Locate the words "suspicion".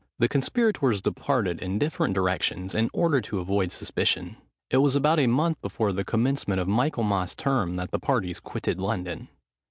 3.71-4.35